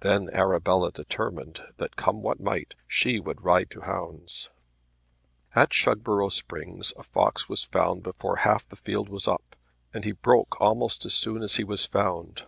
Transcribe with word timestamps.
Then 0.00 0.28
Arabella 0.28 0.92
determined 0.92 1.62
that 1.78 1.96
come 1.96 2.20
what 2.20 2.38
might 2.38 2.74
she 2.86 3.18
would 3.18 3.42
ride 3.42 3.70
to 3.70 3.80
hounds. 3.80 4.50
At 5.54 5.70
Shugborough 5.72 6.28
Springs 6.32 6.92
a 6.98 7.02
fox 7.02 7.48
was 7.48 7.64
found 7.64 8.02
before 8.02 8.36
half 8.44 8.68
the 8.68 8.76
field 8.76 9.08
was 9.08 9.26
up, 9.26 9.56
and 9.94 10.04
he 10.04 10.12
broke 10.12 10.60
almost 10.60 11.06
as 11.06 11.14
soon 11.14 11.42
as 11.42 11.56
he 11.56 11.64
was 11.64 11.86
found. 11.86 12.44